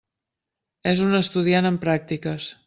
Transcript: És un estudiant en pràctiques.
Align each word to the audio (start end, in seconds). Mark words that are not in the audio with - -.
És 0.93 1.03
un 1.09 1.19
estudiant 1.19 1.71
en 1.73 1.79
pràctiques. 1.85 2.51